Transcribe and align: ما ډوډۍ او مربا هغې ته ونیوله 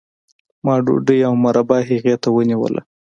ما 0.65 0.73
ډوډۍ 0.85 1.19
او 1.27 1.33
مربا 1.43 1.77
هغې 1.89 2.15
ته 2.21 2.27
ونیوله 2.31 2.81